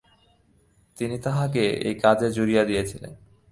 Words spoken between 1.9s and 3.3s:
কাজে জুড়িয়া দিয়াছিলেন।